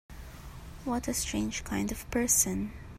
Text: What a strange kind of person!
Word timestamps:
What 0.83 1.07
a 1.07 1.13
strange 1.13 1.63
kind 1.63 1.91
of 1.91 2.09
person! 2.09 2.71